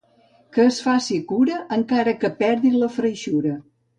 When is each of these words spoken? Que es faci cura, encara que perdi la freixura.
Que 0.55 0.63
es 0.69 0.79
faci 0.85 1.17
cura, 1.33 1.59
encara 1.77 2.15
que 2.23 2.33
perdi 2.39 2.71
la 2.85 2.91
freixura. 2.97 3.55